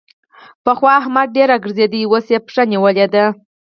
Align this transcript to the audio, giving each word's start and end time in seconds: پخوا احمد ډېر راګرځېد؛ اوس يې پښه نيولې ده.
پخوا 0.65 0.89
احمد 1.01 1.27
ډېر 1.35 1.47
راګرځېد؛ 1.53 1.93
اوس 2.07 2.25
يې 2.33 2.39
پښه 2.45 2.63
نيولې 2.71 3.05
ده. 3.13 3.25